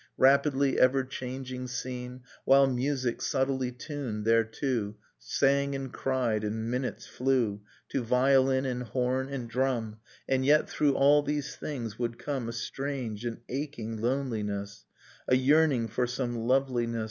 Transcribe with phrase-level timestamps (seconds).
[0.17, 4.95] Rapidly ever changing scene, While music, subtly tuned thereto.
[5.19, 9.97] Sang and cried, and minutes flew, To violin and horn and drum...
[10.27, 14.85] And yet, through all these things, would come A strange, an aching loneliness,
[15.27, 16.99] A yearning for some loveliness.